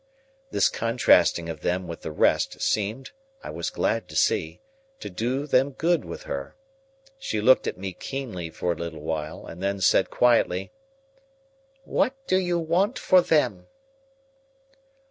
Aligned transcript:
This 0.49 0.67
contrasting 0.67 1.47
of 1.47 1.61
them 1.61 1.87
with 1.87 2.01
the 2.01 2.11
rest 2.11 2.59
seemed, 2.59 3.11
I 3.43 3.51
was 3.51 3.69
glad 3.69 4.07
to 4.07 4.15
see, 4.15 4.59
to 4.99 5.11
do 5.11 5.45
them 5.45 5.73
good 5.73 6.05
with 6.05 6.23
her. 6.23 6.55
She 7.19 7.39
looked 7.39 7.67
at 7.67 7.77
me 7.77 7.93
keenly 7.93 8.49
for 8.49 8.71
a 8.71 8.75
little 8.75 9.03
while, 9.03 9.45
and 9.45 9.61
then 9.61 9.79
said 9.79 10.09
quietly,— 10.09 10.71
"What 11.83 12.15
do 12.25 12.37
you 12.39 12.57
want 12.57 12.97
for 12.97 13.21
them?" 13.21 13.67